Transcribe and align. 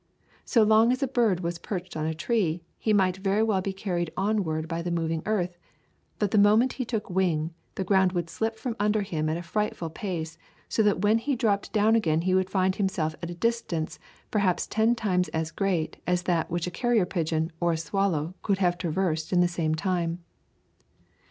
So 0.45 0.63
long 0.63 0.91
as 0.91 1.03
a 1.03 1.07
bird 1.07 1.41
was 1.41 1.59
perched 1.59 1.95
on 1.95 2.07
a 2.07 2.15
tree, 2.15 2.63
he 2.79 2.91
might 2.91 3.17
very 3.17 3.43
well 3.43 3.61
be 3.61 3.71
carried 3.71 4.11
onward 4.17 4.67
by 4.67 4.81
the 4.81 4.89
moving 4.89 5.21
earth, 5.27 5.59
but 6.17 6.31
the 6.31 6.39
moment 6.39 6.73
he 6.73 6.85
took 6.85 7.07
wing, 7.11 7.53
the 7.75 7.83
ground 7.83 8.11
would 8.13 8.27
slip 8.27 8.57
from 8.57 8.75
under 8.79 9.03
him 9.03 9.29
at 9.29 9.37
a 9.37 9.43
frightful 9.43 9.91
pace, 9.91 10.39
so 10.67 10.81
that 10.81 11.01
when 11.03 11.19
he 11.19 11.35
dropped 11.35 11.71
down 11.71 11.95
again 11.95 12.21
he 12.21 12.33
would 12.33 12.49
find 12.49 12.77
himself 12.77 13.13
at 13.21 13.29
a 13.29 13.35
distance 13.35 13.99
perhaps 14.31 14.65
ten 14.65 14.95
times 14.95 15.27
as 15.35 15.51
great 15.51 15.97
as 16.07 16.23
that 16.23 16.49
which 16.49 16.65
a 16.65 16.71
carrier 16.71 17.05
pigeon 17.05 17.51
or 17.59 17.71
a 17.73 17.77
swallow 17.77 18.33
could 18.41 18.57
have 18.57 18.79
traversed 18.79 19.31
in 19.31 19.39
the 19.41 19.47
same 19.47 19.75
time. 19.75 20.23